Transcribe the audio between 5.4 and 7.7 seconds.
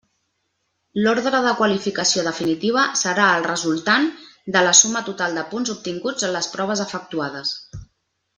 de punts obtinguts en les proves efectuades.